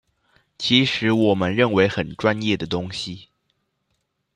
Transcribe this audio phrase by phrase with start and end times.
[0.57, 3.29] 其實我們認為很專業的東西